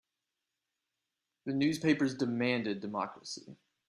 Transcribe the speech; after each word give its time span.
The 1.45 1.53
newspapers 1.53 2.15
demanded 2.15 2.79
democracy. 2.81 3.57